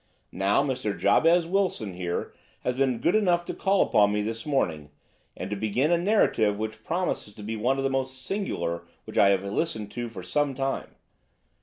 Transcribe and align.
Now, 0.31 0.63
Mr. 0.63 0.97
Jabez 0.97 1.45
Wilson 1.45 1.93
here 1.93 2.33
has 2.61 2.75
been 2.75 2.97
good 2.97 3.13
enough 3.13 3.45
to 3.45 3.53
call 3.53 3.83
upon 3.83 4.11
me 4.11 4.23
this 4.23 4.47
morning, 4.47 4.89
and 5.37 5.47
to 5.51 5.55
begin 5.55 5.91
a 5.91 5.97
narrative 5.99 6.57
which 6.57 6.83
promises 6.83 7.35
to 7.35 7.43
be 7.43 7.55
one 7.55 7.77
of 7.77 7.83
the 7.83 7.89
most 7.91 8.25
singular 8.25 8.81
which 9.05 9.19
I 9.19 9.29
have 9.29 9.43
listened 9.43 9.91
to 9.91 10.09
for 10.09 10.23
some 10.23 10.55
time. 10.55 10.95